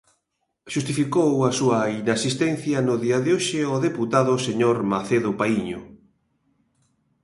[0.73, 5.79] Xustificou a súa inasistencia no día de hoxe o deputado señor Macedo Paíño.